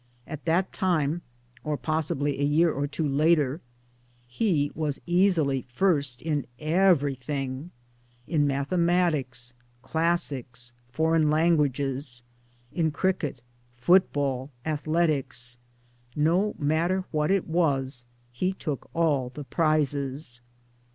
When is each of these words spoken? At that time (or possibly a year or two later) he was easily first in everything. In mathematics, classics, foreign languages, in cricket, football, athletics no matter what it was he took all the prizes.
At 0.25 0.45
that 0.45 0.73
time 0.73 1.21
(or 1.63 1.77
possibly 1.77 2.39
a 2.39 2.43
year 2.43 2.71
or 2.73 2.87
two 2.87 3.07
later) 3.07 3.61
he 4.27 4.71
was 4.73 4.99
easily 5.05 5.67
first 5.71 6.23
in 6.23 6.47
everything. 6.57 7.69
In 8.27 8.47
mathematics, 8.47 9.53
classics, 9.83 10.73
foreign 10.89 11.29
languages, 11.29 12.23
in 12.73 12.89
cricket, 12.89 13.43
football, 13.77 14.49
athletics 14.65 15.57
no 16.15 16.55
matter 16.57 17.03
what 17.11 17.29
it 17.29 17.47
was 17.47 18.05
he 18.33 18.53
took 18.53 18.89
all 18.95 19.29
the 19.29 19.43
prizes. 19.43 20.41